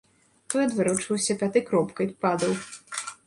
[0.51, 2.53] Той адварочваўся пятай кропкай, падаў.